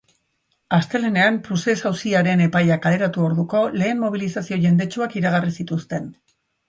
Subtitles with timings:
[0.77, 6.11] Astelehenean, proces auziaren epaia kaleratu orduko, lehen mobilizazio jendetsuak iragarri zituzten.